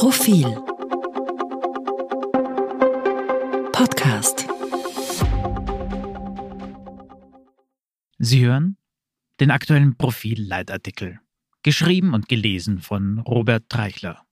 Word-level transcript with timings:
Profil 0.00 0.46
Podcast 3.70 4.46
Sie 8.18 8.46
hören 8.46 8.78
den 9.40 9.50
aktuellen 9.50 9.98
Profil-Leitartikel, 9.98 11.20
geschrieben 11.62 12.14
und 12.14 12.30
gelesen 12.30 12.78
von 12.78 13.18
Robert 13.18 13.68
Treichler. 13.68 14.24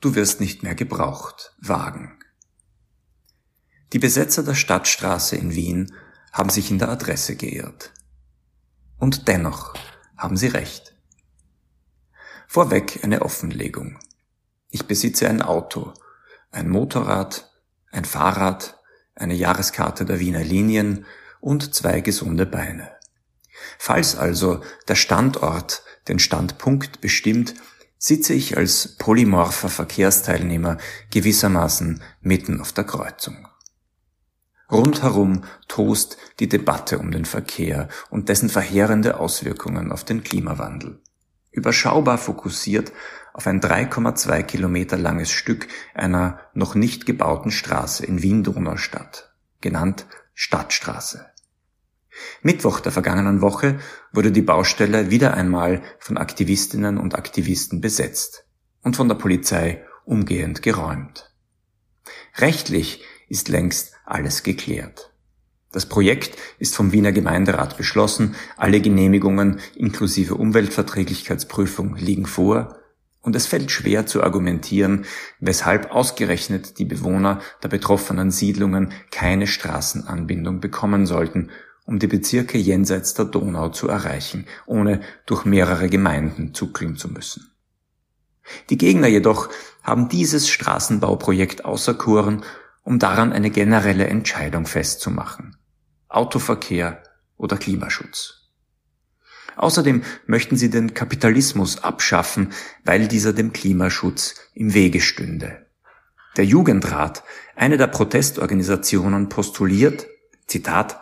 Du 0.00 0.14
wirst 0.14 0.40
nicht 0.42 0.62
mehr 0.62 0.74
gebraucht. 0.74 1.56
Wagen. 1.56 2.18
Die 3.94 3.98
Besetzer 3.98 4.42
der 4.42 4.54
Stadtstraße 4.54 5.36
in 5.36 5.54
Wien 5.54 5.90
haben 6.34 6.50
sich 6.50 6.70
in 6.70 6.78
der 6.78 6.90
Adresse 6.90 7.36
geirrt. 7.36 7.94
Und 8.98 9.26
dennoch 9.26 9.72
haben 10.18 10.36
sie 10.36 10.48
recht. 10.48 10.94
Vorweg 12.46 13.02
eine 13.02 13.22
Offenlegung. 13.22 13.98
Ich 14.74 14.86
besitze 14.86 15.28
ein 15.28 15.42
Auto, 15.42 15.92
ein 16.50 16.70
Motorrad, 16.70 17.52
ein 17.90 18.06
Fahrrad, 18.06 18.80
eine 19.14 19.34
Jahreskarte 19.34 20.06
der 20.06 20.18
Wiener 20.18 20.42
Linien 20.42 21.04
und 21.40 21.74
zwei 21.74 22.00
gesunde 22.00 22.46
Beine. 22.46 22.90
Falls 23.78 24.16
also 24.16 24.62
der 24.88 24.94
Standort 24.94 25.82
den 26.08 26.18
Standpunkt 26.18 27.02
bestimmt, 27.02 27.52
sitze 27.98 28.32
ich 28.32 28.56
als 28.56 28.96
polymorpher 28.96 29.68
Verkehrsteilnehmer 29.68 30.78
gewissermaßen 31.10 32.02
mitten 32.22 32.58
auf 32.58 32.72
der 32.72 32.84
Kreuzung. 32.84 33.46
Rundherum 34.70 35.44
tost 35.68 36.16
die 36.40 36.48
Debatte 36.48 36.98
um 36.98 37.10
den 37.10 37.26
Verkehr 37.26 37.88
und 38.08 38.30
dessen 38.30 38.48
verheerende 38.48 39.20
Auswirkungen 39.20 39.92
auf 39.92 40.02
den 40.02 40.24
Klimawandel. 40.24 41.02
Überschaubar 41.52 42.18
fokussiert 42.18 42.92
auf 43.34 43.46
ein 43.46 43.60
3,2 43.60 44.42
Kilometer 44.42 44.96
langes 44.96 45.30
Stück 45.30 45.68
einer 45.94 46.40
noch 46.54 46.74
nicht 46.74 47.06
gebauten 47.06 47.50
Straße 47.50 48.04
in 48.04 48.22
Wien-Donaustadt, 48.22 49.32
genannt 49.60 50.06
Stadtstraße. 50.34 51.26
Mittwoch 52.42 52.80
der 52.80 52.92
vergangenen 52.92 53.40
Woche 53.40 53.78
wurde 54.12 54.32
die 54.32 54.42
Baustelle 54.42 55.10
wieder 55.10 55.34
einmal 55.34 55.82
von 55.98 56.18
Aktivistinnen 56.18 56.98
und 56.98 57.14
Aktivisten 57.14 57.80
besetzt 57.80 58.46
und 58.82 58.96
von 58.96 59.08
der 59.08 59.14
Polizei 59.14 59.84
umgehend 60.04 60.62
geräumt. 60.62 61.32
Rechtlich 62.36 63.04
ist 63.28 63.48
längst 63.48 63.94
alles 64.04 64.42
geklärt. 64.42 65.11
Das 65.72 65.86
Projekt 65.86 66.36
ist 66.58 66.76
vom 66.76 66.92
Wiener 66.92 67.12
Gemeinderat 67.12 67.76
beschlossen, 67.76 68.34
alle 68.56 68.80
Genehmigungen 68.80 69.58
inklusive 69.74 70.34
Umweltverträglichkeitsprüfung 70.34 71.96
liegen 71.96 72.26
vor, 72.26 72.76
und 73.22 73.36
es 73.36 73.46
fällt 73.46 73.70
schwer 73.70 74.04
zu 74.04 74.22
argumentieren, 74.22 75.04
weshalb 75.38 75.92
ausgerechnet 75.92 76.78
die 76.80 76.84
Bewohner 76.84 77.40
der 77.62 77.68
betroffenen 77.68 78.32
Siedlungen 78.32 78.92
keine 79.12 79.46
Straßenanbindung 79.46 80.60
bekommen 80.60 81.06
sollten, 81.06 81.50
um 81.84 82.00
die 82.00 82.08
Bezirke 82.08 82.58
jenseits 82.58 83.14
der 83.14 83.26
Donau 83.26 83.68
zu 83.68 83.88
erreichen, 83.88 84.46
ohne 84.66 85.00
durch 85.24 85.44
mehrere 85.44 85.88
Gemeinden 85.88 86.52
zuckeln 86.52 86.96
zu 86.96 87.08
müssen. 87.08 87.52
Die 88.70 88.76
Gegner 88.76 89.06
jedoch 89.06 89.48
haben 89.84 90.08
dieses 90.08 90.48
Straßenbauprojekt 90.48 91.64
auserkoren 91.64 92.42
um 92.84 92.98
daran 92.98 93.32
eine 93.32 93.50
generelle 93.50 94.06
Entscheidung 94.06 94.66
festzumachen. 94.66 95.56
Autoverkehr 96.14 97.02
oder 97.36 97.56
Klimaschutz. 97.56 98.42
Außerdem 99.56 100.02
möchten 100.26 100.56
sie 100.56 100.70
den 100.70 100.94
Kapitalismus 100.94 101.82
abschaffen, 101.82 102.52
weil 102.84 103.08
dieser 103.08 103.32
dem 103.32 103.52
Klimaschutz 103.52 104.36
im 104.54 104.74
Wege 104.74 105.00
stünde. 105.00 105.66
Der 106.36 106.46
Jugendrat, 106.46 107.22
eine 107.54 107.76
der 107.76 107.88
Protestorganisationen, 107.88 109.28
postuliert, 109.28 110.06
Zitat, 110.46 111.00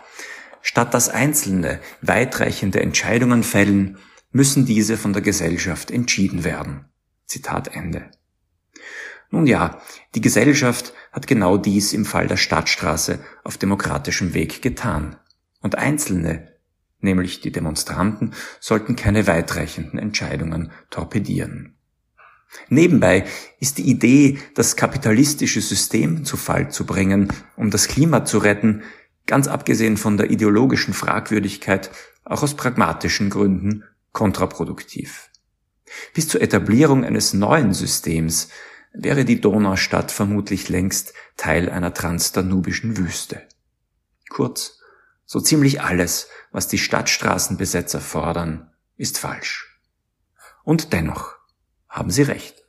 statt 0.62 0.92
dass 0.92 1.08
Einzelne 1.08 1.80
weitreichende 2.02 2.80
Entscheidungen 2.80 3.42
fällen, 3.42 3.98
müssen 4.32 4.66
diese 4.66 4.96
von 4.96 5.12
der 5.12 5.22
Gesellschaft 5.22 5.90
entschieden 5.90 6.44
werden. 6.44 6.86
Zitat 7.26 7.68
Ende. 7.68 8.10
Nun 9.30 9.46
ja, 9.46 9.80
die 10.14 10.20
Gesellschaft 10.20 10.92
hat 11.12 11.26
genau 11.26 11.56
dies 11.56 11.92
im 11.92 12.04
Fall 12.04 12.26
der 12.26 12.36
Stadtstraße 12.36 13.20
auf 13.44 13.58
demokratischem 13.58 14.34
Weg 14.34 14.60
getan. 14.60 15.16
Und 15.60 15.76
Einzelne, 15.76 16.48
nämlich 17.00 17.40
die 17.40 17.52
Demonstranten, 17.52 18.34
sollten 18.58 18.96
keine 18.96 19.26
weitreichenden 19.26 19.98
Entscheidungen 19.98 20.72
torpedieren. 20.90 21.76
Nebenbei 22.68 23.24
ist 23.60 23.78
die 23.78 23.88
Idee, 23.88 24.38
das 24.56 24.74
kapitalistische 24.74 25.60
System 25.60 26.24
zu 26.24 26.36
Fall 26.36 26.70
zu 26.70 26.84
bringen, 26.84 27.32
um 27.56 27.70
das 27.70 27.86
Klima 27.86 28.24
zu 28.24 28.38
retten, 28.38 28.82
ganz 29.26 29.46
abgesehen 29.46 29.96
von 29.96 30.16
der 30.16 30.30
ideologischen 30.30 30.92
Fragwürdigkeit, 30.92 31.90
auch 32.24 32.42
aus 32.42 32.54
pragmatischen 32.54 33.30
Gründen 33.30 33.84
kontraproduktiv. 34.12 35.30
Bis 36.14 36.26
zur 36.26 36.40
Etablierung 36.40 37.04
eines 37.04 37.32
neuen 37.32 37.72
Systems 37.72 38.48
wäre 38.92 39.24
die 39.24 39.40
Donaustadt 39.40 40.10
vermutlich 40.12 40.68
längst 40.68 41.14
Teil 41.36 41.70
einer 41.70 41.94
transdanubischen 41.94 42.96
Wüste. 42.96 43.42
Kurz, 44.28 44.78
so 45.24 45.40
ziemlich 45.40 45.80
alles, 45.80 46.28
was 46.50 46.68
die 46.68 46.78
Stadtstraßenbesetzer 46.78 48.00
fordern, 48.00 48.70
ist 48.96 49.18
falsch. 49.18 49.80
Und 50.64 50.92
dennoch 50.92 51.36
haben 51.88 52.10
sie 52.10 52.22
recht. 52.22 52.64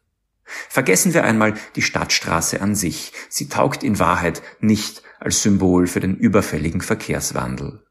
Vergessen 0.69 1.13
wir 1.13 1.23
einmal 1.23 1.55
die 1.75 1.81
Stadtstraße 1.81 2.61
an 2.61 2.75
sich. 2.75 3.13
Sie 3.29 3.47
taugt 3.47 3.83
in 3.83 3.99
Wahrheit 3.99 4.41
nicht 4.59 5.01
als 5.19 5.41
Symbol 5.41 5.87
für 5.87 5.99
den 5.99 6.17
überfälligen 6.17 6.81
Verkehrswandel. 6.81 7.85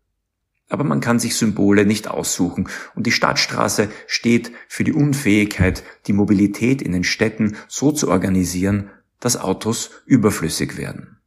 Aber 0.71 0.85
man 0.85 1.01
kann 1.01 1.19
sich 1.19 1.37
Symbole 1.37 1.85
nicht 1.85 2.09
aussuchen 2.09 2.69
und 2.95 3.07
die 3.07 3.13
Stadtstraße 3.13 3.91
steht 4.07 4.53
für 4.69 4.85
die 4.85 4.93
Unfähigkeit, 4.93 5.83
die 6.07 6.15
Mobilität 6.15 6.81
in 6.81 6.93
den 6.93 7.05
Städten 7.05 7.57
so 7.69 7.93
zu 7.93 8.09
organisieren, 8.09 8.89
dass 9.19 9.37
Autos 9.37 9.91
überflüssig 10.07 10.79
werden. 10.79 11.19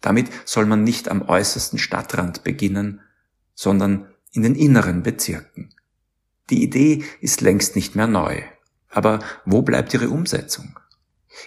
Damit 0.00 0.28
soll 0.44 0.66
man 0.66 0.84
nicht 0.84 1.08
am 1.08 1.22
äußersten 1.22 1.78
Stadtrand 1.78 2.44
beginnen, 2.44 3.00
sondern 3.54 4.08
in 4.30 4.42
den 4.42 4.54
inneren 4.54 5.02
Bezirken. 5.02 5.74
Die 6.50 6.62
Idee 6.62 7.02
ist 7.22 7.40
längst 7.40 7.74
nicht 7.74 7.96
mehr 7.96 8.06
neu. 8.06 8.42
Aber 8.90 9.20
wo 9.46 9.62
bleibt 9.62 9.94
ihre 9.94 10.10
Umsetzung? 10.10 10.78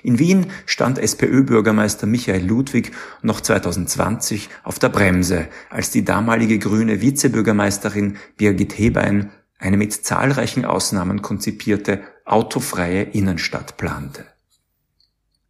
In 0.04 0.20
Wien 0.20 0.48
stand 0.66 1.00
SPÖ-Bürgermeister 1.00 2.08
Michael 2.08 2.46
Ludwig 2.46 2.92
noch 3.22 3.42
2020 3.42 4.50
auf 4.64 4.80
der 4.80 4.90
Bremse, 4.90 5.48
als 5.70 5.92
die 5.92 6.06
damalige 6.06 6.60
grüne 6.60 7.02
Vizebürgermeisterin 7.02 8.18
Birgit 8.38 8.78
Hebein 8.78 9.32
eine 9.60 9.78
mit 9.78 9.94
zahlreichen 9.94 10.66
Ausnahmen 10.66 11.22
konzipierte 11.22 12.02
autofreie 12.26 13.04
Innenstadt 13.04 13.78
plante. 13.78 14.26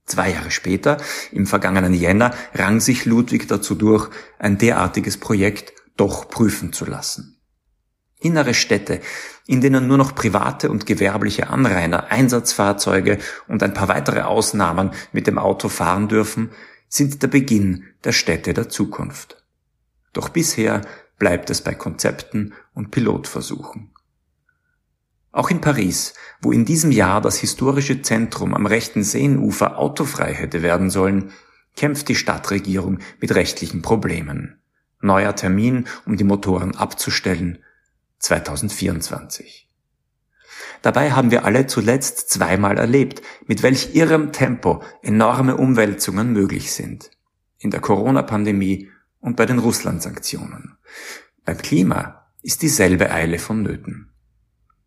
Zwei 0.06 0.32
Jahre 0.32 0.52
später, 0.52 0.98
im 1.34 1.46
vergangenen 1.46 1.94
Jänner, 1.94 2.34
rang 2.54 2.80
sich 2.80 3.06
Ludwig 3.06 3.48
dazu 3.50 3.76
durch, 3.76 4.10
ein 4.40 4.58
derartiges 4.58 5.18
Projekt 5.18 5.74
doch 5.98 6.30
prüfen 6.30 6.72
zu 6.72 6.86
lassen. 6.86 7.37
Innere 8.20 8.54
Städte, 8.54 9.00
in 9.46 9.62
denen 9.62 9.88
nur 9.88 9.98
noch 9.98 10.16
private 10.16 10.70
und 10.72 10.86
gewerbliche 10.86 11.50
Anrainer, 11.50 12.12
Einsatzfahrzeuge 12.12 13.20
und 13.48 13.62
ein 13.62 13.74
paar 13.74 13.88
weitere 13.88 14.22
Ausnahmen 14.22 14.92
mit 15.12 15.28
dem 15.28 15.38
Auto 15.38 15.70
fahren 15.70 16.08
dürfen, 16.08 16.50
sind 16.90 17.22
der 17.22 17.28
Beginn 17.28 17.86
der 18.04 18.12
Städte 18.14 18.54
der 18.54 18.70
Zukunft. 18.70 19.44
Doch 20.14 20.30
bisher 20.30 20.82
bleibt 21.20 21.50
es 21.50 21.62
bei 21.62 21.76
Konzepten 21.76 22.54
und 22.74 22.92
Pilotversuchen. 22.92 23.92
Auch 25.32 25.52
in 25.52 25.62
Paris, 25.62 26.14
wo 26.42 26.52
in 26.52 26.66
diesem 26.66 26.92
Jahr 26.92 27.22
das 27.22 27.38
historische 27.38 28.02
Zentrum 28.02 28.56
am 28.56 28.66
rechten 28.66 29.04
Seenufer 29.04 29.78
autofrei 29.78 30.34
hätte 30.34 30.64
werden 30.64 30.90
sollen, 30.90 31.32
kämpft 31.76 32.10
die 32.10 32.16
Stadtregierung 32.16 33.00
mit 33.20 33.36
rechtlichen 33.36 33.84
Problemen. 33.84 34.60
Neuer 35.00 35.36
Termin, 35.36 35.86
um 36.08 36.18
die 36.18 36.24
Motoren 36.24 36.76
abzustellen, 36.76 37.60
2024. 38.20 39.68
Dabei 40.82 41.12
haben 41.12 41.32
wir 41.32 41.46
alle 41.46 41.68
zuletzt 41.68 42.30
zweimal 42.30 42.78
erlebt, 42.78 43.22
mit 43.46 43.64
welch 43.64 43.96
irrem 43.96 44.32
Tempo 44.32 44.84
enorme 45.02 45.58
Umwälzungen 45.58 46.34
möglich 46.34 46.72
sind. 46.72 47.12
In 47.58 47.72
der 47.72 47.80
Corona-Pandemie 47.80 48.90
und 49.20 49.36
bei 49.36 49.46
den 49.46 49.60
Russland-Sanktionen. 49.60 50.78
Beim 51.44 51.58
Klima 51.58 52.28
ist 52.44 52.62
dieselbe 52.62 53.12
Eile 53.12 53.40
vonnöten. 53.40 54.12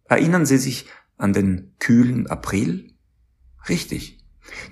Erinnern 0.04 0.46
Sie 0.46 0.58
sich 0.58 0.86
an 1.16 1.32
den 1.32 1.74
kühlen 1.78 2.26
April? 2.28 2.94
Richtig. 3.68 4.19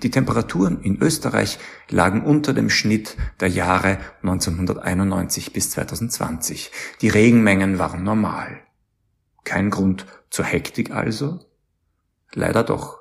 Die 0.03 0.11
Temperaturen 0.11 0.81
in 0.81 1.01
Österreich 1.01 1.59
lagen 1.89 2.23
unter 2.23 2.53
dem 2.53 2.69
Schnitt 2.69 3.17
der 3.39 3.49
Jahre 3.49 3.99
1991 4.21 5.53
bis 5.53 5.71
2020. 5.71 6.71
Die 7.01 7.09
Regenmengen 7.09 7.79
waren 7.79 8.03
normal. 8.03 8.61
Kein 9.43 9.69
Grund 9.69 10.05
zur 10.29 10.45
Hektik 10.45 10.91
also? 10.91 11.39
Leider 12.33 12.63
doch. 12.63 12.99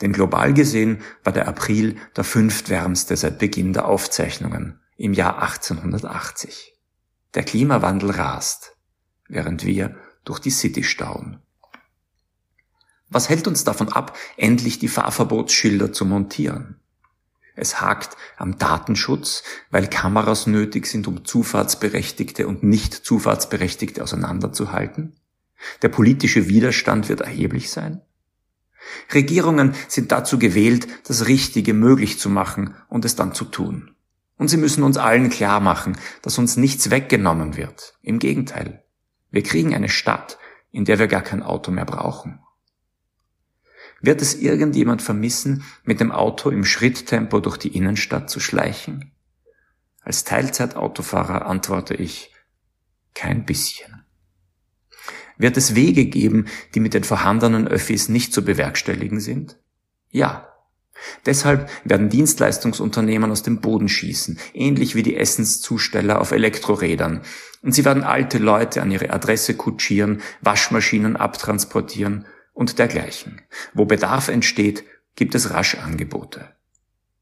Denn 0.00 0.12
global 0.12 0.54
gesehen 0.54 1.02
war 1.24 1.32
der 1.32 1.48
April 1.48 1.96
der 2.16 2.24
fünftwärmste 2.24 3.16
seit 3.16 3.38
Beginn 3.38 3.72
der 3.72 3.86
Aufzeichnungen 3.86 4.80
im 4.96 5.12
Jahr 5.12 5.42
1880. 5.42 6.74
Der 7.34 7.44
Klimawandel 7.44 8.10
rast, 8.10 8.76
während 9.28 9.64
wir 9.64 9.96
durch 10.24 10.40
die 10.40 10.50
City 10.50 10.82
stauen. 10.82 11.42
Was 13.08 13.28
hält 13.28 13.46
uns 13.46 13.64
davon 13.64 13.88
ab, 13.88 14.16
endlich 14.36 14.78
die 14.78 14.88
Fahrverbotsschilder 14.88 15.92
zu 15.92 16.04
montieren? 16.04 16.80
Es 17.54 17.80
hakt 17.80 18.16
am 18.36 18.58
Datenschutz, 18.58 19.42
weil 19.70 19.88
Kameras 19.88 20.46
nötig 20.46 20.86
sind, 20.86 21.06
um 21.08 21.24
Zufahrtsberechtigte 21.24 22.46
und 22.46 22.62
Nicht-Zufahrtsberechtigte 22.62 24.02
auseinanderzuhalten. 24.02 25.16
Der 25.80 25.88
politische 25.88 26.48
Widerstand 26.48 27.08
wird 27.08 27.22
erheblich 27.22 27.70
sein. 27.70 28.02
Regierungen 29.12 29.74
sind 29.88 30.12
dazu 30.12 30.38
gewählt, 30.38 30.86
das 31.08 31.26
Richtige 31.26 31.72
möglich 31.72 32.18
zu 32.18 32.28
machen 32.28 32.74
und 32.88 33.04
es 33.04 33.16
dann 33.16 33.32
zu 33.32 33.46
tun. 33.46 33.92
Und 34.36 34.48
sie 34.48 34.58
müssen 34.58 34.82
uns 34.82 34.98
allen 34.98 35.30
klar 35.30 35.60
machen, 35.60 35.96
dass 36.20 36.38
uns 36.38 36.58
nichts 36.58 36.90
weggenommen 36.90 37.56
wird. 37.56 37.94
Im 38.02 38.18
Gegenteil. 38.18 38.84
Wir 39.30 39.42
kriegen 39.42 39.74
eine 39.74 39.88
Stadt, 39.88 40.38
in 40.72 40.84
der 40.84 40.98
wir 40.98 41.06
gar 41.06 41.22
kein 41.22 41.42
Auto 41.42 41.70
mehr 41.70 41.86
brauchen. 41.86 42.40
Wird 44.00 44.22
es 44.22 44.34
irgendjemand 44.34 45.02
vermissen, 45.02 45.64
mit 45.84 46.00
dem 46.00 46.12
Auto 46.12 46.50
im 46.50 46.64
Schritttempo 46.64 47.40
durch 47.40 47.56
die 47.56 47.74
Innenstadt 47.74 48.28
zu 48.28 48.40
schleichen? 48.40 49.12
Als 50.02 50.24
Teilzeitautofahrer 50.24 51.46
antworte 51.46 51.94
ich, 51.94 52.32
kein 53.14 53.46
bisschen. 53.46 54.04
Wird 55.38 55.56
es 55.56 55.74
Wege 55.74 56.06
geben, 56.06 56.46
die 56.74 56.80
mit 56.80 56.94
den 56.94 57.04
vorhandenen 57.04 57.66
Öffis 57.66 58.08
nicht 58.08 58.32
zu 58.32 58.44
bewerkstelligen 58.44 59.20
sind? 59.20 59.58
Ja. 60.10 60.52
Deshalb 61.26 61.68
werden 61.84 62.08
Dienstleistungsunternehmen 62.08 63.30
aus 63.30 63.42
dem 63.42 63.60
Boden 63.60 63.88
schießen, 63.88 64.38
ähnlich 64.54 64.94
wie 64.94 65.02
die 65.02 65.16
Essenszusteller 65.16 66.20
auf 66.20 66.30
Elektrorädern. 66.30 67.20
Und 67.62 67.72
sie 67.72 67.84
werden 67.84 68.02
alte 68.02 68.38
Leute 68.38 68.80
an 68.80 68.90
ihre 68.90 69.10
Adresse 69.10 69.54
kutschieren, 69.54 70.22
Waschmaschinen 70.40 71.16
abtransportieren 71.16 72.26
und 72.56 72.78
dergleichen. 72.78 73.42
Wo 73.74 73.84
Bedarf 73.84 74.28
entsteht, 74.28 74.84
gibt 75.14 75.34
es 75.34 75.50
rasch 75.50 75.76
Angebote. 75.76 76.56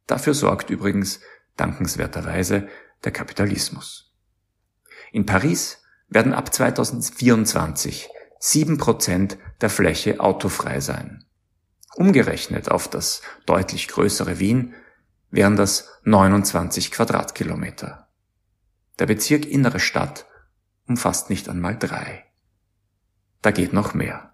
Dafür 0.06 0.32
sorgt 0.32 0.70
übrigens 0.70 1.20
dankenswerterweise 1.56 2.68
der 3.02 3.12
Kapitalismus. 3.12 4.14
In 5.12 5.26
Paris 5.26 5.82
werden 6.08 6.32
ab 6.34 6.54
2024 6.54 8.08
sieben 8.38 8.78
Prozent 8.78 9.36
der 9.60 9.70
Fläche 9.70 10.20
autofrei 10.20 10.80
sein. 10.80 11.24
Umgerechnet 11.96 12.70
auf 12.70 12.88
das 12.88 13.20
deutlich 13.44 13.88
größere 13.88 14.38
Wien 14.38 14.74
wären 15.30 15.56
das 15.56 15.88
29 16.04 16.92
Quadratkilometer. 16.92 18.08
Der 19.00 19.06
Bezirk 19.06 19.46
Innere 19.46 19.80
Stadt 19.80 20.26
umfasst 20.86 21.28
nicht 21.28 21.48
einmal 21.48 21.76
drei. 21.76 22.24
Da 23.42 23.50
geht 23.50 23.72
noch 23.72 23.94
mehr. 23.94 24.33